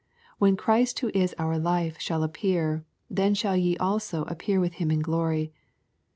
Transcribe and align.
"When 0.39 0.57
Christ, 0.57 0.97
who 1.01 1.11
is 1.13 1.35
our 1.37 1.59
life, 1.59 1.99
shall 1.99 2.27
appear^ 2.27 2.83
then 3.07 3.35
shall 3.35 3.55
ye 3.55 3.77
also 3.77 4.23
appear 4.23 4.59
with 4.59 4.73
him 4.81 4.89
in 4.89 5.01
glory." 5.01 5.53